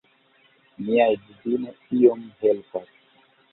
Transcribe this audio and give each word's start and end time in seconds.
Mia 0.85 1.05
edzino 1.17 1.75
iom 2.01 2.25
helpas. 2.43 2.91